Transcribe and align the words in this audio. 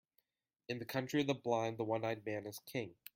In 0.67 0.79
the 0.79 0.85
country 0.85 1.21
of 1.21 1.27
the 1.27 1.35
blind, 1.35 1.77
the 1.77 1.83
one-eyed 1.83 2.25
man 2.25 2.47
is 2.47 2.57
king. 2.57 2.95